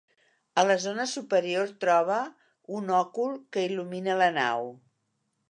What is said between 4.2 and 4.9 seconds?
la nau.